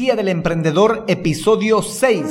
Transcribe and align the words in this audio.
Guía 0.00 0.16
del 0.16 0.28
Emprendedor, 0.28 1.04
episodio 1.08 1.82
6. 1.82 2.24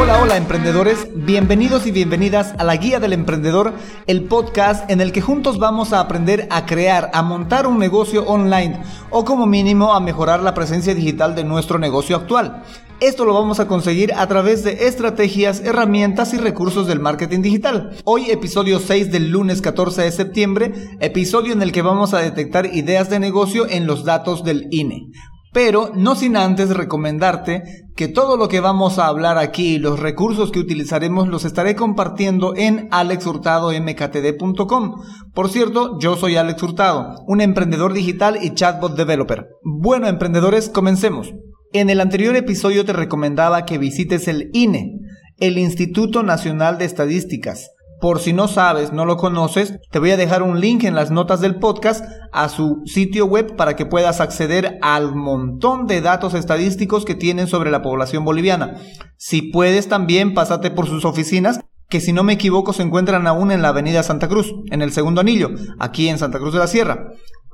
Hola, 0.00 0.22
hola 0.22 0.36
emprendedores, 0.38 1.08
bienvenidos 1.14 1.86
y 1.86 1.90
bienvenidas 1.90 2.54
a 2.56 2.64
la 2.64 2.76
Guía 2.76 2.98
del 2.98 3.12
Emprendedor, 3.12 3.74
el 4.06 4.24
podcast 4.24 4.90
en 4.90 5.02
el 5.02 5.12
que 5.12 5.20
juntos 5.20 5.58
vamos 5.58 5.92
a 5.92 6.00
aprender 6.00 6.48
a 6.50 6.64
crear, 6.64 7.10
a 7.12 7.20
montar 7.20 7.66
un 7.66 7.78
negocio 7.78 8.24
online 8.24 8.80
o 9.10 9.26
como 9.26 9.44
mínimo 9.44 9.92
a 9.92 10.00
mejorar 10.00 10.42
la 10.42 10.54
presencia 10.54 10.94
digital 10.94 11.34
de 11.34 11.44
nuestro 11.44 11.78
negocio 11.78 12.16
actual. 12.16 12.62
Esto 13.00 13.24
lo 13.24 13.34
vamos 13.34 13.58
a 13.58 13.66
conseguir 13.66 14.14
a 14.14 14.28
través 14.28 14.62
de 14.62 14.86
estrategias, 14.86 15.58
herramientas 15.60 16.32
y 16.32 16.38
recursos 16.38 16.86
del 16.86 17.00
marketing 17.00 17.42
digital. 17.42 17.96
Hoy 18.04 18.30
episodio 18.30 18.78
6 18.78 19.10
del 19.10 19.30
lunes 19.30 19.60
14 19.60 20.02
de 20.02 20.12
septiembre, 20.12 20.72
episodio 21.00 21.52
en 21.52 21.62
el 21.62 21.72
que 21.72 21.82
vamos 21.82 22.14
a 22.14 22.20
detectar 22.20 22.66
ideas 22.66 23.10
de 23.10 23.18
negocio 23.18 23.66
en 23.68 23.88
los 23.88 24.04
datos 24.04 24.44
del 24.44 24.68
INE. 24.70 25.08
Pero 25.52 25.90
no 25.94 26.14
sin 26.14 26.36
antes 26.36 26.70
recomendarte 26.70 27.64
que 27.96 28.06
todo 28.08 28.36
lo 28.36 28.48
que 28.48 28.60
vamos 28.60 28.98
a 28.98 29.08
hablar 29.08 29.38
aquí 29.38 29.74
y 29.74 29.78
los 29.78 29.98
recursos 29.98 30.52
que 30.52 30.60
utilizaremos 30.60 31.26
los 31.28 31.44
estaré 31.44 31.74
compartiendo 31.74 32.54
en 32.56 32.86
alexhurtadomktd.com. 32.92 35.02
Por 35.34 35.50
cierto, 35.50 35.98
yo 35.98 36.14
soy 36.16 36.36
Alex 36.36 36.62
Hurtado, 36.62 37.24
un 37.26 37.40
emprendedor 37.40 37.92
digital 37.92 38.38
y 38.40 38.54
chatbot 38.54 38.96
developer. 38.96 39.48
Bueno, 39.62 40.06
emprendedores, 40.06 40.68
comencemos. 40.68 41.34
En 41.76 41.90
el 41.90 42.00
anterior 42.00 42.36
episodio 42.36 42.84
te 42.84 42.92
recomendaba 42.92 43.66
que 43.66 43.78
visites 43.78 44.28
el 44.28 44.48
INE, 44.52 45.00
el 45.40 45.58
Instituto 45.58 46.22
Nacional 46.22 46.78
de 46.78 46.84
Estadísticas. 46.84 47.72
Por 48.00 48.20
si 48.20 48.32
no 48.32 48.46
sabes, 48.46 48.92
no 48.92 49.04
lo 49.04 49.16
conoces, 49.16 49.80
te 49.90 49.98
voy 49.98 50.12
a 50.12 50.16
dejar 50.16 50.44
un 50.44 50.60
link 50.60 50.84
en 50.84 50.94
las 50.94 51.10
notas 51.10 51.40
del 51.40 51.56
podcast 51.56 52.04
a 52.32 52.48
su 52.48 52.82
sitio 52.84 53.26
web 53.26 53.56
para 53.56 53.74
que 53.74 53.86
puedas 53.86 54.20
acceder 54.20 54.78
al 54.82 55.16
montón 55.16 55.88
de 55.88 56.00
datos 56.00 56.34
estadísticos 56.34 57.04
que 57.04 57.16
tienen 57.16 57.48
sobre 57.48 57.72
la 57.72 57.82
población 57.82 58.24
boliviana. 58.24 58.76
Si 59.16 59.42
puedes 59.42 59.88
también 59.88 60.32
pásate 60.32 60.70
por 60.70 60.86
sus 60.86 61.04
oficinas 61.04 61.58
que 61.88 62.00
si 62.00 62.12
no 62.12 62.22
me 62.22 62.34
equivoco 62.34 62.72
se 62.72 62.82
encuentran 62.82 63.26
aún 63.26 63.50
en 63.50 63.62
la 63.62 63.70
Avenida 63.70 64.04
Santa 64.04 64.28
Cruz, 64.28 64.54
en 64.70 64.80
el 64.80 64.92
segundo 64.92 65.20
anillo, 65.20 65.50
aquí 65.80 66.08
en 66.08 66.18
Santa 66.18 66.38
Cruz 66.38 66.52
de 66.52 66.60
la 66.60 66.68
Sierra. 66.68 67.08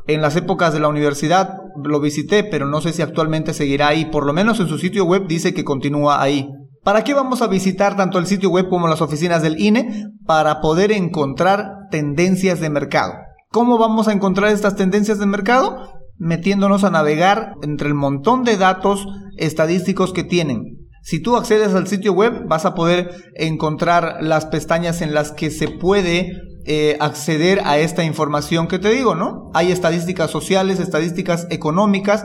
En 0.06 0.23
las 0.23 0.37
épocas 0.37 0.73
de 0.73 0.81
la 0.81 0.89
universidad 0.89 1.59
lo 1.83 2.01
visité, 2.01 2.45
pero 2.45 2.67
no 2.67 2.81
sé 2.81 2.93
si 2.93 3.03
actualmente 3.03 3.55
seguirá 3.55 3.89
ahí. 3.89 4.07
Por 4.07 4.27
lo 4.27 4.33
menos 4.33 4.61
en 4.61 4.69
su 4.69 4.79
sitio 4.79 5.05
web 5.05 5.27
dice 5.27 5.55
que 5.55 5.65
continúa 5.65 6.23
ahí. 6.23 6.48
¿Para 6.83 7.05
qué 7.05 7.12
vamos 7.12 7.42
a 7.42 7.47
visitar 7.47 7.97
tanto 7.97 8.19
el 8.19 8.27
sitio 8.27 8.51
web 8.51 8.69
como 8.69 8.89
las 8.89 9.03
oficinas 9.03 9.42
del 9.42 9.61
INE? 9.61 10.07
Para 10.27 10.61
poder 10.61 10.92
encontrar 10.92 11.73
tendencias 11.91 12.61
de 12.61 12.70
mercado. 12.70 13.12
¿Cómo 13.51 13.79
vamos 13.79 14.09
a 14.09 14.12
encontrar 14.12 14.51
estas 14.51 14.77
tendencias 14.77 15.19
de 15.19 15.27
mercado? 15.27 15.92
Metiéndonos 16.17 16.85
a 16.85 16.91
navegar 16.91 17.55
entre 17.62 17.89
el 17.89 17.95
montón 17.95 18.45
de 18.45 18.57
datos 18.57 19.07
estadísticos 19.37 20.12
que 20.12 20.25
tienen. 20.25 20.79
Si 21.03 21.20
tú 21.20 21.37
accedes 21.37 21.75
al 21.75 21.87
sitio 21.87 22.12
web, 22.12 22.47
vas 22.47 22.64
a 22.64 22.75
poder 22.75 23.11
encontrar 23.35 24.23
las 24.23 24.47
pestañas 24.47 25.03
en 25.03 25.14
las 25.14 25.33
que 25.33 25.51
se 25.51 25.69
puede 25.69 26.33
eh, 26.66 26.97
acceder 27.00 27.61
a 27.64 27.78
esta 27.78 28.05
información 28.05 28.69
que 28.69 28.78
te 28.78 28.91
digo, 28.91 29.14
¿no? 29.14 29.50
Hay 29.55 29.72
estadísticas 29.72 30.30
sociales, 30.30 30.80
estadísticas 30.80 31.47
económicas, 31.50 32.25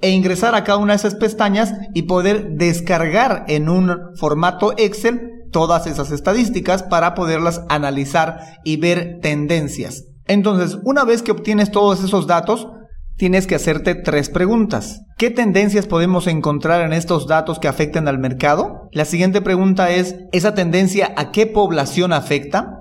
e 0.00 0.10
ingresar 0.10 0.54
a 0.54 0.64
cada 0.64 0.78
una 0.78 0.92
de 0.92 0.98
esas 0.98 1.14
pestañas 1.14 1.72
y 1.94 2.02
poder 2.02 2.50
descargar 2.52 3.44
en 3.48 3.68
un 3.68 3.96
formato 4.18 4.74
Excel 4.76 5.30
todas 5.52 5.86
esas 5.86 6.12
estadísticas 6.12 6.82
para 6.82 7.14
poderlas 7.14 7.62
analizar 7.68 8.40
y 8.64 8.76
ver 8.76 9.20
tendencias. 9.22 10.04
Entonces, 10.26 10.78
una 10.84 11.04
vez 11.04 11.22
que 11.22 11.32
obtienes 11.32 11.70
todos 11.70 12.02
esos 12.02 12.26
datos, 12.26 12.66
tienes 13.16 13.46
que 13.46 13.54
hacerte 13.54 13.94
tres 13.94 14.28
preguntas. 14.28 15.00
¿Qué 15.16 15.30
tendencias 15.30 15.86
podemos 15.86 16.26
encontrar 16.26 16.82
en 16.82 16.92
estos 16.92 17.26
datos 17.26 17.58
que 17.58 17.68
afecten 17.68 18.08
al 18.08 18.18
mercado? 18.18 18.88
La 18.92 19.06
siguiente 19.06 19.40
pregunta 19.40 19.90
es, 19.90 20.16
¿esa 20.32 20.54
tendencia 20.54 21.14
a 21.16 21.30
qué 21.30 21.46
población 21.46 22.12
afecta? 22.12 22.75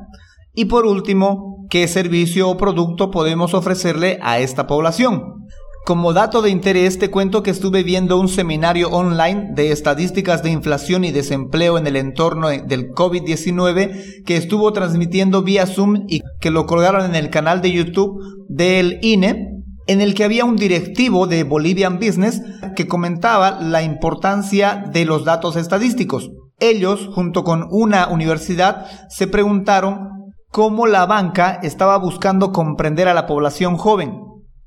Y 0.55 0.65
por 0.65 0.85
último, 0.85 1.67
¿qué 1.69 1.87
servicio 1.87 2.49
o 2.49 2.57
producto 2.57 3.11
podemos 3.11 3.53
ofrecerle 3.53 4.19
a 4.21 4.39
esta 4.39 4.67
población? 4.67 5.45
Como 5.85 6.13
dato 6.13 6.41
de 6.41 6.49
interés 6.49 6.97
te 6.97 7.11
cuento 7.11 7.43
que 7.43 7.51
estuve 7.51 7.83
viendo 7.83 8.17
un 8.17 8.27
seminario 8.27 8.89
online 8.89 9.51
de 9.53 9.71
estadísticas 9.71 10.41
de 10.41 10.49
inflación 10.49 11.03
y 11.03 11.11
desempleo 11.11 11.77
en 11.77 11.85
el 11.85 11.95
entorno 11.95 12.47
del 12.49 12.89
COVID-19 12.89 14.23
que 14.23 14.37
estuvo 14.37 14.73
transmitiendo 14.73 15.43
vía 15.43 15.67
Zoom 15.67 16.05
y 16.07 16.21
que 16.41 16.49
lo 16.49 16.65
colgaron 16.65 17.05
en 17.05 17.15
el 17.15 17.29
canal 17.29 17.61
de 17.61 17.71
YouTube 17.71 18.19
del 18.49 18.97
INE 19.03 19.55
en 19.87 20.01
el 20.01 20.15
que 20.15 20.23
había 20.23 20.45
un 20.45 20.55
directivo 20.55 21.27
de 21.27 21.43
Bolivian 21.43 21.99
Business 21.99 22.41
que 22.75 22.87
comentaba 22.87 23.59
la 23.61 23.83
importancia 23.83 24.85
de 24.91 25.05
los 25.05 25.23
datos 25.23 25.55
estadísticos. 25.55 26.31
Ellos, 26.59 27.09
junto 27.13 27.43
con 27.43 27.67
una 27.69 28.07
universidad, 28.07 28.87
se 29.09 29.27
preguntaron 29.27 30.14
cómo 30.55 30.87
la 30.87 31.05
banca 31.05 31.59
estaba 31.63 31.97
buscando 31.97 32.53
comprender 32.53 33.09
a 33.09 33.13
la 33.13 33.27
población 33.27 33.75
joven 33.75 34.21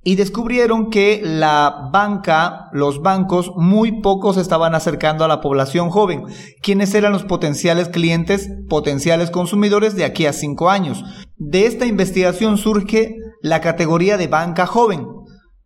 y 0.05 0.17
descubrieron 0.17 0.91
que 0.91 1.23
la 1.25 1.89
banca, 1.91 2.69
los 2.73 3.01
bancos, 3.01 3.53
muy 3.57 4.03
pocos 4.03 4.37
estaban 4.37 4.75
acercando 4.75 5.25
a 5.25 5.29
la 5.29 5.41
población 5.41 5.89
joven. 5.89 6.25
¿Quiénes 6.61 6.93
eran 6.93 7.13
los 7.13 7.25
potenciales 7.25 7.89
clientes, 7.89 8.51
potenciales 8.69 9.31
consumidores 9.31 9.97
de 9.97 10.05
aquí 10.05 10.27
a 10.27 10.35
cinco 10.35 10.69
años? 10.69 11.03
De 11.39 11.65
esta 11.65 11.87
investigación 11.87 12.59
surge 12.59 13.17
la 13.41 13.63
categoría 13.63 14.19
de 14.19 14.27
banca 14.27 14.67
joven, 14.67 15.07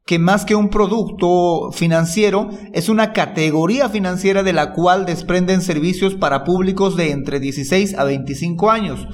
que 0.07 0.21
más 0.21 0.45
que 0.45 0.55
un 0.55 0.69
producto 0.69 1.73
financiero, 1.73 2.49
es 2.73 2.89
una 2.89 3.13
categoría 3.13 3.89
financiera 3.89 4.45
de 4.45 4.53
la 4.53 4.73
cual 4.73 5.05
desprenden 5.05 5.63
servicios 5.63 6.15
para 6.15 6.45
públicos 6.45 6.97
de 6.97 7.11
entre 7.11 7.41
16 7.41 7.99
a 7.99 8.05
25 8.05 8.71
años 8.71 9.09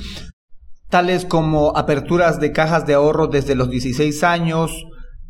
tales 0.88 1.24
como 1.24 1.76
aperturas 1.76 2.40
de 2.40 2.52
cajas 2.52 2.86
de 2.86 2.94
ahorro 2.94 3.26
desde 3.26 3.54
los 3.54 3.70
16 3.70 4.24
años, 4.24 4.84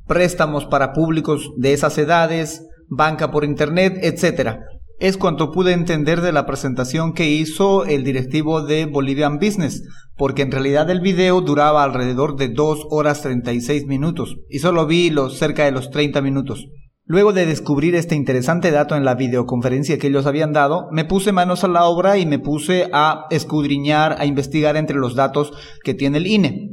préstamos 0.06 0.66
para 0.66 0.92
públicos 0.92 1.50
de 1.56 1.72
esas 1.72 1.98
edades, 1.98 2.64
banca 2.88 3.30
por 3.30 3.44
internet, 3.44 3.98
etc. 4.02 4.58
Es 4.98 5.16
cuanto 5.16 5.52
pude 5.52 5.72
entender 5.72 6.20
de 6.20 6.32
la 6.32 6.46
presentación 6.46 7.12
que 7.12 7.28
hizo 7.28 7.84
el 7.84 8.04
directivo 8.04 8.62
de 8.62 8.86
Bolivian 8.86 9.38
Business, 9.38 9.82
porque 10.16 10.42
en 10.42 10.50
realidad 10.50 10.90
el 10.90 11.00
video 11.00 11.40
duraba 11.40 11.84
alrededor 11.84 12.36
de 12.36 12.48
2 12.48 12.86
horas 12.90 13.22
36 13.22 13.86
minutos 13.86 14.36
y 14.48 14.58
solo 14.58 14.86
vi 14.86 15.10
los 15.10 15.38
cerca 15.38 15.64
de 15.64 15.72
los 15.72 15.90
30 15.90 16.20
minutos. 16.22 16.66
Luego 17.10 17.32
de 17.32 17.46
descubrir 17.46 17.94
este 17.94 18.16
interesante 18.16 18.70
dato 18.70 18.94
en 18.94 19.06
la 19.06 19.14
videoconferencia 19.14 19.98
que 19.98 20.08
ellos 20.08 20.26
habían 20.26 20.52
dado, 20.52 20.88
me 20.92 21.06
puse 21.06 21.32
manos 21.32 21.64
a 21.64 21.68
la 21.68 21.86
obra 21.86 22.18
y 22.18 22.26
me 22.26 22.38
puse 22.38 22.90
a 22.92 23.24
escudriñar, 23.30 24.16
a 24.20 24.26
investigar 24.26 24.76
entre 24.76 24.98
los 24.98 25.14
datos 25.14 25.54
que 25.82 25.94
tiene 25.94 26.18
el 26.18 26.26
INE. 26.26 26.68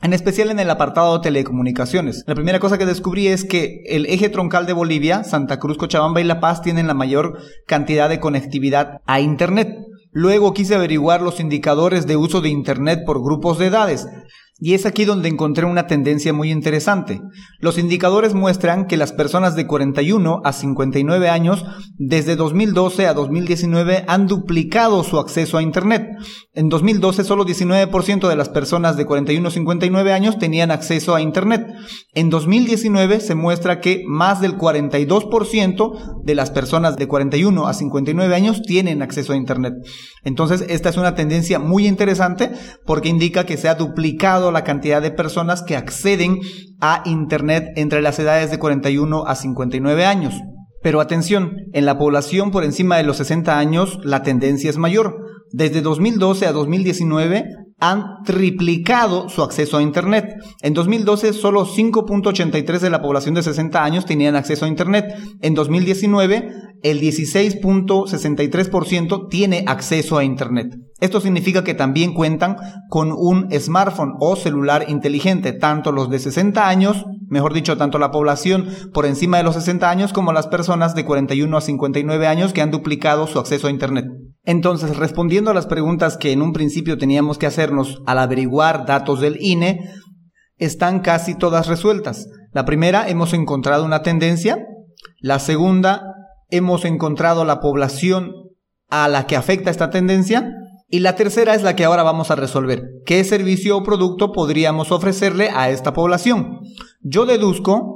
En 0.00 0.14
especial 0.14 0.50
en 0.50 0.58
el 0.58 0.70
apartado 0.70 1.18
de 1.18 1.22
telecomunicaciones. 1.24 2.24
La 2.26 2.34
primera 2.34 2.60
cosa 2.60 2.78
que 2.78 2.86
descubrí 2.86 3.26
es 3.26 3.44
que 3.44 3.82
el 3.84 4.06
eje 4.06 4.30
troncal 4.30 4.64
de 4.64 4.72
Bolivia, 4.72 5.22
Santa 5.22 5.58
Cruz, 5.58 5.76
Cochabamba 5.76 6.22
y 6.22 6.24
La 6.24 6.40
Paz 6.40 6.62
tienen 6.62 6.86
la 6.86 6.94
mayor 6.94 7.38
cantidad 7.66 8.08
de 8.08 8.20
conectividad 8.20 9.02
a 9.04 9.20
Internet. 9.20 9.68
Luego 10.12 10.54
quise 10.54 10.76
averiguar 10.76 11.20
los 11.20 11.40
indicadores 11.40 12.06
de 12.06 12.16
uso 12.16 12.40
de 12.40 12.48
Internet 12.48 13.00
por 13.04 13.22
grupos 13.22 13.58
de 13.58 13.66
edades. 13.66 14.06
Y 14.66 14.72
es 14.72 14.86
aquí 14.86 15.04
donde 15.04 15.28
encontré 15.28 15.66
una 15.66 15.86
tendencia 15.86 16.32
muy 16.32 16.50
interesante. 16.50 17.20
Los 17.58 17.76
indicadores 17.76 18.32
muestran 18.32 18.86
que 18.86 18.96
las 18.96 19.12
personas 19.12 19.56
de 19.56 19.66
41 19.66 20.40
a 20.42 20.52
59 20.54 21.28
años 21.28 21.66
desde 21.98 22.34
2012 22.34 23.06
a 23.06 23.12
2019 23.12 24.06
han 24.08 24.26
duplicado 24.26 25.04
su 25.04 25.18
acceso 25.18 25.58
a 25.58 25.62
Internet. 25.62 26.06
En 26.54 26.70
2012 26.70 27.24
solo 27.24 27.44
19% 27.44 28.26
de 28.26 28.36
las 28.36 28.48
personas 28.48 28.96
de 28.96 29.04
41 29.04 29.46
a 29.46 29.50
59 29.50 30.12
años 30.14 30.38
tenían 30.38 30.70
acceso 30.70 31.14
a 31.14 31.20
Internet. 31.20 31.66
En 32.14 32.30
2019 32.30 33.20
se 33.20 33.34
muestra 33.34 33.80
que 33.80 34.02
más 34.06 34.40
del 34.40 34.56
42% 34.56 36.22
de 36.24 36.34
las 36.34 36.50
personas 36.50 36.96
de 36.96 37.06
41 37.06 37.66
a 37.66 37.74
59 37.74 38.34
años 38.34 38.62
tienen 38.62 39.02
acceso 39.02 39.34
a 39.34 39.36
Internet. 39.36 39.74
Entonces 40.22 40.64
esta 40.70 40.88
es 40.88 40.96
una 40.96 41.14
tendencia 41.14 41.58
muy 41.58 41.86
interesante 41.86 42.50
porque 42.86 43.10
indica 43.10 43.44
que 43.44 43.58
se 43.58 43.68
ha 43.68 43.74
duplicado 43.74 44.53
la 44.54 44.64
cantidad 44.64 45.02
de 45.02 45.10
personas 45.10 45.62
que 45.62 45.76
acceden 45.76 46.38
a 46.80 47.02
Internet 47.04 47.72
entre 47.76 48.00
las 48.00 48.18
edades 48.18 48.50
de 48.50 48.58
41 48.58 49.26
a 49.26 49.34
59 49.34 50.06
años. 50.06 50.34
Pero 50.82 51.00
atención, 51.00 51.56
en 51.72 51.86
la 51.86 51.98
población 51.98 52.50
por 52.50 52.64
encima 52.64 52.96
de 52.96 53.04
los 53.04 53.18
60 53.18 53.58
años 53.58 53.98
la 54.02 54.22
tendencia 54.22 54.70
es 54.70 54.78
mayor. 54.78 55.16
Desde 55.50 55.82
2012 55.82 56.46
a 56.46 56.52
2019 56.52 57.44
han 57.90 58.22
triplicado 58.24 59.28
su 59.28 59.42
acceso 59.42 59.76
a 59.76 59.82
Internet. 59.82 60.36
En 60.62 60.72
2012 60.72 61.34
solo 61.34 61.66
5.83 61.66 62.78
de 62.78 62.88
la 62.88 63.02
población 63.02 63.34
de 63.34 63.42
60 63.42 63.84
años 63.84 64.06
tenían 64.06 64.36
acceso 64.36 64.64
a 64.64 64.68
Internet. 64.68 65.14
En 65.42 65.52
2019 65.54 66.48
el 66.82 67.00
16.63% 67.00 69.28
tiene 69.28 69.64
acceso 69.66 70.16
a 70.16 70.24
Internet. 70.24 70.74
Esto 71.00 71.20
significa 71.20 71.64
que 71.64 71.74
también 71.74 72.14
cuentan 72.14 72.56
con 72.88 73.12
un 73.12 73.48
smartphone 73.52 74.14
o 74.18 74.36
celular 74.36 74.86
inteligente, 74.88 75.52
tanto 75.52 75.92
los 75.92 76.08
de 76.08 76.20
60 76.20 76.66
años, 76.66 77.04
mejor 77.28 77.52
dicho, 77.52 77.76
tanto 77.76 77.98
la 77.98 78.10
población 78.10 78.70
por 78.94 79.04
encima 79.04 79.36
de 79.36 79.44
los 79.44 79.56
60 79.56 79.90
años 79.90 80.14
como 80.14 80.32
las 80.32 80.46
personas 80.46 80.94
de 80.94 81.04
41 81.04 81.54
a 81.56 81.60
59 81.60 82.26
años 82.26 82.54
que 82.54 82.62
han 82.62 82.70
duplicado 82.70 83.26
su 83.26 83.38
acceso 83.38 83.66
a 83.66 83.70
Internet. 83.70 84.06
Entonces, 84.44 84.96
respondiendo 84.96 85.50
a 85.50 85.54
las 85.54 85.66
preguntas 85.66 86.16
que 86.16 86.32
en 86.32 86.42
un 86.42 86.52
principio 86.52 86.98
teníamos 86.98 87.38
que 87.38 87.46
hacernos 87.46 88.02
al 88.06 88.18
averiguar 88.18 88.84
datos 88.86 89.20
del 89.20 89.38
INE, 89.40 89.90
están 90.58 91.00
casi 91.00 91.34
todas 91.34 91.66
resueltas. 91.66 92.28
La 92.52 92.64
primera, 92.64 93.08
hemos 93.08 93.32
encontrado 93.32 93.84
una 93.84 94.02
tendencia. 94.02 94.58
La 95.18 95.38
segunda, 95.38 96.14
hemos 96.50 96.84
encontrado 96.84 97.44
la 97.44 97.60
población 97.60 98.32
a 98.88 99.08
la 99.08 99.26
que 99.26 99.36
afecta 99.36 99.70
esta 99.70 99.90
tendencia. 99.90 100.50
Y 100.88 101.00
la 101.00 101.16
tercera 101.16 101.54
es 101.54 101.62
la 101.62 101.74
que 101.74 101.84
ahora 101.84 102.02
vamos 102.02 102.30
a 102.30 102.36
resolver. 102.36 102.84
¿Qué 103.06 103.24
servicio 103.24 103.78
o 103.78 103.82
producto 103.82 104.30
podríamos 104.30 104.92
ofrecerle 104.92 105.50
a 105.50 105.70
esta 105.70 105.92
población? 105.94 106.60
Yo 107.00 107.26
deduzco 107.26 107.93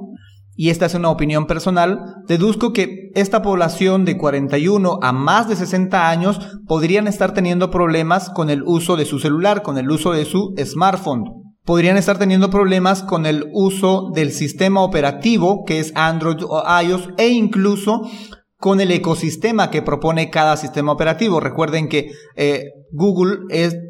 y 0.61 0.71
esta 0.71 0.87
es 0.87 0.95
una 0.95 1.11
opinión 1.11 1.47
personal, 1.47 2.17
deduzco 2.27 2.73
que 2.73 3.13
esta 3.15 3.43
población 3.43 4.05
de 4.05 4.19
41 4.19 4.99
a 5.01 5.13
más 5.13 5.49
de 5.49 5.55
60 5.55 6.11
años 6.11 6.41
podrían 6.67 7.07
estar 7.07 7.33
teniendo 7.33 7.71
problemas 7.71 8.29
con 8.29 8.51
el 8.51 8.65
uso 8.65 8.97
de 8.97 9.05
su 9.05 9.21
celular, 9.21 9.63
con 9.63 9.79
el 9.79 9.89
uso 9.89 10.11
de 10.11 10.25
su 10.25 10.57
smartphone. 10.59 11.27
Podrían 11.65 11.97
estar 11.97 12.19
teniendo 12.19 12.51
problemas 12.51 13.05
con 13.05 13.25
el 13.25 13.45
uso 13.53 14.11
del 14.13 14.33
sistema 14.33 14.83
operativo 14.83 15.63
que 15.65 15.79
es 15.79 15.93
Android 15.95 16.43
o 16.43 16.65
iOS 16.83 17.11
e 17.19 17.29
incluso 17.29 18.11
con 18.57 18.81
el 18.81 18.91
ecosistema 18.91 19.71
que 19.71 19.83
propone 19.83 20.29
cada 20.29 20.57
sistema 20.57 20.91
operativo. 20.91 21.39
Recuerden 21.39 21.89
que 21.89 22.11
eh, 22.35 22.65
Google 22.91 23.43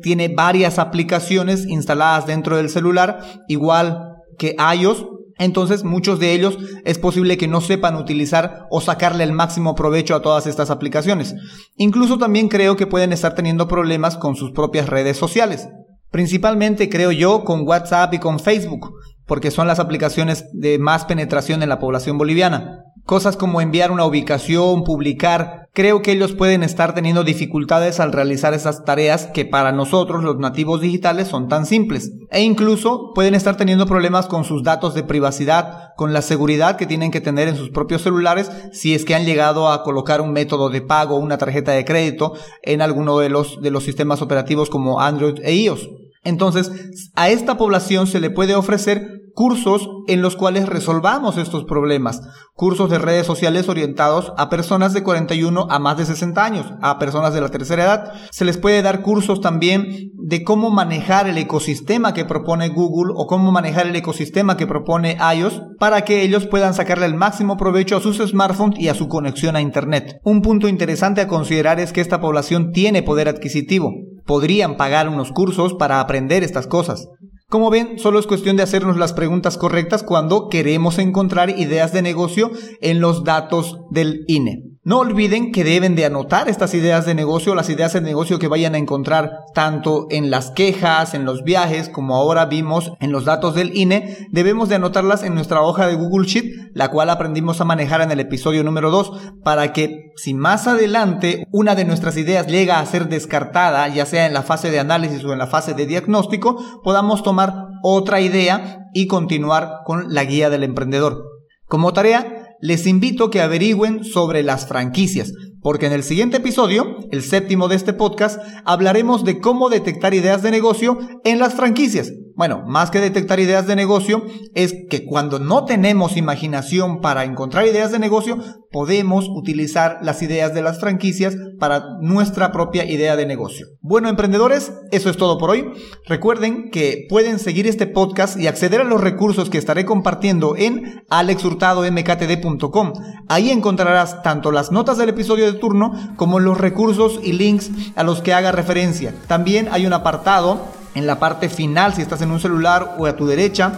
tiene 0.03 0.29
varias 0.29 0.79
aplicaciones 0.79 1.67
instaladas 1.67 2.26
dentro 2.26 2.59
del 2.59 2.69
celular, 2.69 3.21
igual 3.49 4.17
que 4.37 4.55
iOS, 4.79 5.06
entonces 5.38 5.85
muchos 5.85 6.19
de 6.19 6.32
ellos 6.32 6.58
es 6.85 6.99
posible 6.99 7.38
que 7.38 7.49
no 7.49 7.61
sepan 7.61 7.96
utilizar 7.96 8.67
o 8.70 8.81
sacarle 8.81 9.25
el 9.25 9.32
máximo 9.32 9.75
provecho 9.75 10.14
a 10.14 10.23
todas 10.23 10.46
estas 10.46 10.70
aplicaciones. 10.70 11.35
Incluso 11.76 12.19
también 12.19 12.49
creo 12.49 12.76
que 12.76 12.87
pueden 12.87 13.12
estar 13.12 13.35
teniendo 13.35 13.69
problemas 13.69 14.17
con 14.17 14.35
sus 14.35 14.50
propias 14.50 14.88
redes 14.88 15.17
sociales. 15.17 15.69
Principalmente 16.11 16.88
creo 16.88 17.12
yo 17.12 17.44
con 17.44 17.67
WhatsApp 17.67 18.14
y 18.14 18.19
con 18.19 18.40
Facebook, 18.40 18.94
porque 19.26 19.50
son 19.50 19.67
las 19.67 19.79
aplicaciones 19.79 20.46
de 20.52 20.79
más 20.79 21.05
penetración 21.05 21.62
en 21.62 21.69
la 21.69 21.79
población 21.79 22.19
boliviana. 22.19 22.85
Cosas 23.05 23.37
como 23.37 23.61
enviar 23.61 23.90
una 23.90 24.06
ubicación, 24.06 24.85
publicar, 24.85 25.68
creo 25.78 26.02
que 26.02 26.10
ellos 26.10 26.32
pueden 26.32 26.64
estar 26.64 26.92
teniendo 26.92 27.22
dificultades 27.22 28.00
al 28.00 28.10
realizar 28.10 28.52
esas 28.52 28.84
tareas 28.84 29.26
que 29.26 29.44
para 29.44 29.70
nosotros 29.70 30.25
los 30.25 30.36
nativos 30.36 30.80
digitales 30.80 31.28
son 31.28 31.46
tan 31.46 31.66
simples. 31.66 32.10
E 32.32 32.42
incluso 32.42 33.12
pueden 33.14 33.36
estar 33.36 33.56
teniendo 33.56 33.86
problemas 33.86 34.26
con 34.26 34.42
sus 34.42 34.64
datos 34.64 34.94
de 34.94 35.04
privacidad, 35.04 35.94
con 35.96 36.12
la 36.12 36.20
seguridad 36.20 36.75
que 36.75 36.86
tienen 36.86 37.12
que 37.12 37.20
tener 37.20 37.46
en 37.46 37.54
sus 37.54 37.70
propios 37.70 38.02
celulares 38.02 38.50
si 38.72 38.92
es 38.92 39.04
que 39.04 39.14
han 39.14 39.25
llegado 39.25 39.70
a 39.70 39.84
colocar 39.84 40.20
un 40.20 40.32
método 40.32 40.69
de 40.69 40.80
pago, 40.80 41.14
una 41.14 41.38
tarjeta 41.38 41.70
de 41.70 41.84
crédito 41.84 42.32
en 42.62 42.82
alguno 42.82 43.20
de 43.20 43.28
los, 43.28 43.62
de 43.62 43.70
los 43.70 43.84
sistemas 43.84 44.20
operativos 44.20 44.70
como 44.70 45.00
Android 45.00 45.38
e 45.44 45.54
iOS. 45.54 45.90
Entonces, 46.25 46.72
a 47.14 47.28
esta 47.28 47.56
población 47.56 48.08
se 48.08 48.19
le 48.19 48.30
puede 48.30 48.56
ofrecer 48.56 49.18
cursos 49.38 49.88
en 50.08 50.20
los 50.20 50.35
cuales 50.35 50.69
resolvamos 50.69 51.37
estos 51.37 51.62
problemas. 51.62 52.23
Cursos 52.55 52.90
de 52.90 52.99
redes 52.99 53.25
sociales 53.25 53.69
orientados 53.69 54.32
a 54.37 54.49
personas 54.49 54.94
de 54.94 55.05
41 55.05 55.69
a 55.70 55.79
más 55.79 55.96
de 55.96 56.06
60 56.06 56.44
años, 56.44 56.67
a 56.82 56.99
personas 56.99 57.32
de 57.35 57.40
la 57.40 57.49
tercera 57.49 57.85
edad. 57.85 58.12
Se 58.32 58.44
les 58.44 58.58
puede 58.58 58.82
dar 58.82 59.00
cursos 59.00 59.40
también 59.40 60.11
de 60.14 60.43
cómo 60.43 60.70
manejar 60.70 61.29
el 61.29 61.38
ecosistema 61.38 62.14
que 62.14 62.25
propone 62.25 62.70
Google 62.70 63.12
o 63.14 63.29
cómo 63.29 63.52
manejar 63.52 63.87
el 63.87 63.94
ecosistema 63.94 64.56
que 64.56 64.67
propone 64.67 65.17
iOS 65.37 65.62
para 65.79 66.00
que 66.00 66.23
ellos 66.23 66.49
puedan 66.49 66.75
sacarle 66.75 67.06
el 67.06 67.14
máximo 67.14 67.56
provecho 67.56 67.99
a 67.99 68.00
sus 68.00 68.19
smartphones 68.19 68.81
y 68.81 68.88
a 68.88 68.94
su 68.94 69.06
conexión 69.06 69.55
a 69.55 69.61
Internet. 69.61 70.17
Un 70.25 70.43
punto 70.43 70.67
interesante 70.67 71.20
a 71.20 71.29
considerar 71.29 71.79
es 71.79 71.93
que 71.93 72.00
esta 72.00 72.20
población 72.20 72.73
tiene 72.73 73.05
poder 73.05 73.29
adquisitivo. 73.29 73.93
Podrían 74.26 74.76
pagar 74.76 75.08
unos 75.08 75.31
cursos 75.31 75.75
para 75.75 76.00
aprender 76.00 76.43
estas 76.43 76.67
cosas. 76.67 77.06
Como 77.50 77.71
ven, 77.71 77.99
solo 77.99 78.19
es 78.19 78.27
cuestión 78.27 78.59
de 78.59 78.62
hacernos 78.62 78.99
las 78.99 79.15
preguntas 79.15 79.56
correctas 79.56 80.03
cuando 80.03 80.50
queremos 80.50 80.99
encontrar 80.99 81.49
ideas 81.49 81.95
de 81.95 82.03
negocio 82.03 82.50
en 82.83 83.00
los 83.00 83.25
datos 83.25 83.81
del 83.91 84.25
INE. 84.27 84.68
No 84.88 85.00
olviden 85.00 85.52
que 85.52 85.64
deben 85.64 85.96
de 85.96 86.06
anotar 86.06 86.49
estas 86.49 86.73
ideas 86.73 87.05
de 87.05 87.14
negocio, 87.14 87.55
las 87.55 87.69
ideas 87.69 87.93
de 87.93 88.00
negocio 88.00 88.38
que 88.38 88.49
vayan 88.49 88.75
a 88.75 88.79
encontrar 88.79 89.40
tanto 89.52 90.06
en 90.08 90.31
las 90.31 90.50
quejas, 90.50 91.12
en 91.12 91.26
los 91.26 91.44
viajes, 91.44 91.90
como 91.90 92.17
ahora 92.17 92.46
vimos 92.46 92.94
en 92.99 93.12
los 93.12 93.26
datos 93.26 93.55
del 93.55 93.76
INE, 93.76 94.17
debemos 94.31 94.70
de 94.70 94.76
anotarlas 94.76 95.25
en 95.25 95.35
nuestra 95.35 95.61
hoja 95.61 95.87
de 95.87 95.94
Google 95.94 96.26
Sheet, 96.26 96.70
la 96.73 96.88
cual 96.88 97.11
aprendimos 97.11 97.61
a 97.61 97.67
manejar 97.67 98.00
en 98.00 98.12
el 98.12 98.20
episodio 98.20 98.64
número 98.64 98.90
2, 98.90 99.35
para 99.44 99.75
que 99.75 100.12
si 100.17 100.32
más 100.32 100.67
adelante 100.67 101.46
una 101.52 101.75
de 101.75 101.85
nuestras 101.85 102.17
ideas 102.17 102.46
llega 102.46 102.81
a 102.81 102.87
ser 102.87 103.11
descartada, 103.11 103.87
ya 103.88 104.06
sea 104.06 104.25
en 104.25 104.32
la 104.32 104.43
fase 104.43 104.70
de 104.70 104.81
análisis 104.81 105.23
o 105.23 105.35
en 105.35 105.38
la 105.38 105.49
fase 105.49 105.75
de 105.75 105.85
diagnóstico, 105.85 106.81
podamos 106.82 107.23
tomar 107.23 107.67
otra 107.82 108.23
idea 108.23 108.87
y 108.94 109.06
continuar 109.06 109.81
con 109.85 110.14
la 110.14 110.25
guía 110.25 110.49
del 110.49 110.62
emprendedor. 110.62 111.26
Como 111.67 111.93
tarea, 111.93 112.38
les 112.60 112.87
invito 112.87 113.31
que 113.31 113.40
averigüen 113.40 114.05
sobre 114.05 114.43
las 114.43 114.66
franquicias, 114.66 115.32
porque 115.60 115.87
en 115.87 115.93
el 115.93 116.02
siguiente 116.02 116.38
episodio, 116.38 116.99
el 117.10 117.22
séptimo 117.22 117.69
de 117.69 117.76
este 117.76 117.93
podcast, 117.93 118.40
hablaremos 118.64 119.25
de 119.25 119.40
cómo 119.40 119.69
detectar 119.69 120.14
ideas 120.14 120.43
de 120.43 120.50
negocio 120.50 120.99
en 121.25 121.38
las 121.38 121.55
franquicias. 121.55 122.12
Bueno, 122.38 122.62
más 122.64 122.93
que 122.93 123.00
detectar 123.00 123.40
ideas 123.40 123.67
de 123.67 123.75
negocio, 123.75 124.25
es 124.55 124.73
que 124.88 125.05
cuando 125.05 125.40
no 125.40 125.64
tenemos 125.64 126.17
imaginación 126.17 127.00
para 127.00 127.25
encontrar 127.25 127.67
ideas 127.67 127.90
de 127.90 127.99
negocio, 127.99 128.38
podemos 128.70 129.29
utilizar 129.29 129.99
las 130.02 130.23
ideas 130.23 130.55
de 130.55 130.62
las 130.62 130.79
franquicias 130.79 131.35
para 131.58 131.99
nuestra 132.00 132.52
propia 132.52 132.85
idea 132.85 133.17
de 133.17 133.26
negocio. 133.26 133.67
Bueno, 133.81 134.08
emprendedores, 134.08 134.73
eso 134.93 135.11
es 135.11 135.17
todo 135.17 135.37
por 135.37 135.50
hoy. 135.50 135.73
Recuerden 136.06 136.70
que 136.70 137.06
pueden 137.08 137.40
seguir 137.40 137.67
este 137.67 137.88
podcast 137.88 138.38
y 138.38 138.46
acceder 138.46 138.82
a 138.82 138.85
los 138.85 139.00
recursos 139.00 139.50
que 139.50 139.58
estaré 139.58 139.85
compartiendo 139.85 140.55
en 140.56 141.02
alexhurtadomktd.com. 141.11 142.93
Ahí 143.26 143.50
encontrarás 143.50 144.23
tanto 144.23 144.52
las 144.52 144.70
notas 144.70 144.96
del 144.96 145.08
episodio 145.08 145.52
de 145.52 145.58
turno 145.58 146.14
como 146.14 146.38
los 146.38 146.56
recursos 146.56 147.19
y 147.20 147.32
links 147.32 147.73
a 147.96 148.05
los 148.05 148.23
que 148.23 148.32
haga 148.32 148.52
referencia. 148.52 149.12
También 149.26 149.67
hay 149.73 149.87
un 149.87 149.93
apartado 149.93 150.77
en 150.95 151.07
la 151.07 151.18
parte 151.18 151.49
final, 151.49 151.95
si 151.95 152.02
estás 152.02 152.23
en 152.23 152.30
un 152.30 152.40
celular 152.40 152.97
o 152.99 153.07
a 153.07 153.16
tu 153.16 153.26
derecha, 153.26 153.73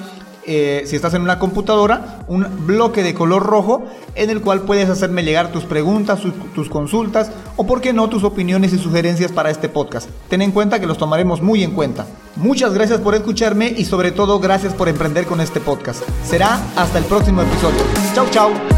eh, 0.46 0.84
si 0.86 0.96
estás 0.96 1.12
en 1.14 1.22
una 1.22 1.38
computadora, 1.38 2.24
un 2.26 2.66
bloque 2.66 3.02
de 3.02 3.14
color 3.14 3.42
rojo 3.44 3.84
en 4.14 4.30
el 4.30 4.40
cual 4.40 4.62
puedes 4.62 4.88
hacerme 4.88 5.22
llegar 5.22 5.52
tus 5.52 5.64
preguntas, 5.64 6.20
tus 6.54 6.68
consultas 6.68 7.30
o, 7.56 7.66
por 7.66 7.80
qué 7.80 7.92
no, 7.92 8.08
tus 8.08 8.24
opiniones 8.24 8.72
y 8.72 8.78
sugerencias 8.78 9.32
para 9.32 9.50
este 9.50 9.68
podcast. 9.68 10.08
Ten 10.28 10.42
en 10.42 10.52
cuenta 10.52 10.80
que 10.80 10.86
los 10.86 10.98
tomaremos 10.98 11.42
muy 11.42 11.62
en 11.62 11.72
cuenta. 11.72 12.06
Muchas 12.36 12.72
gracias 12.72 13.00
por 13.00 13.14
escucharme 13.14 13.68
y 13.76 13.84
sobre 13.84 14.12
todo 14.12 14.40
gracias 14.40 14.72
por 14.72 14.88
emprender 14.88 15.26
con 15.26 15.40
este 15.40 15.60
podcast. 15.60 16.02
Será 16.24 16.58
hasta 16.74 16.98
el 16.98 17.04
próximo 17.04 17.42
episodio. 17.42 17.80
Chau, 18.14 18.26
chau. 18.30 18.69